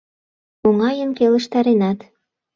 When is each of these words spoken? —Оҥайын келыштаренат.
—Оҥайын 0.67 1.11
келыштаренат. 1.17 1.99